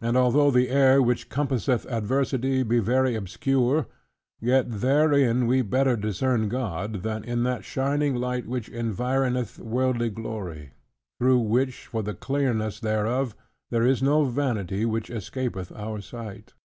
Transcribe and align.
And 0.00 0.16
although 0.16 0.50
the 0.50 0.70
air 0.70 1.00
which 1.00 1.28
compasseth 1.28 1.86
adversity 1.86 2.64
be 2.64 2.80
very 2.80 3.14
obscure; 3.14 3.86
yet 4.40 4.66
therein 4.68 5.46
we 5.46 5.62
better 5.62 5.94
discern 5.94 6.48
God, 6.48 7.04
than 7.04 7.22
in 7.22 7.44
that 7.44 7.64
shining 7.64 8.16
light 8.16 8.44
which 8.48 8.68
environeth 8.68 9.60
worldly 9.60 10.10
glory; 10.10 10.72
through 11.20 11.38
which, 11.38 11.86
for 11.86 12.02
the 12.02 12.12
clearness 12.14 12.80
thereof, 12.80 13.36
there 13.70 13.86
is 13.86 14.02
no 14.02 14.24
vanity 14.24 14.84
which 14.84 15.10
escapeth 15.10 15.70
our 15.70 16.00
sight. 16.00 16.54